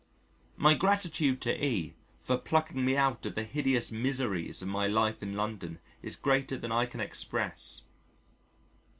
My 0.57 0.73
gratitude 0.73 1.41
to 1.41 1.63
E 1.63 1.93
for 2.21 2.35
plucking 2.35 2.83
me 2.83 2.97
out 2.97 3.23
of 3.27 3.35
the 3.35 3.43
hideous 3.43 3.91
miseries 3.91 4.63
of 4.63 4.67
my 4.67 4.87
life 4.87 5.21
in 5.21 5.33
London 5.35 5.77
is 6.01 6.15
greater 6.15 6.57
than 6.57 6.71
I 6.71 6.87
can 6.87 6.99
express. 7.01 7.83